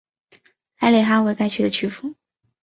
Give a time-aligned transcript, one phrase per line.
[0.77, 2.15] 埃里哈为该区的首府。